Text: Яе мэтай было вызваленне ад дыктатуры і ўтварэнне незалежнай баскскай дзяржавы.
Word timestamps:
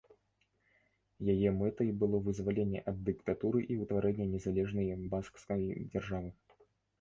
Яе 1.33 1.49
мэтай 1.57 1.91
было 2.03 2.21
вызваленне 2.27 2.81
ад 2.93 2.97
дыктатуры 3.09 3.59
і 3.75 3.77
ўтварэнне 3.83 4.27
незалежнай 4.33 4.89
баскскай 5.13 5.61
дзяржавы. 5.93 6.29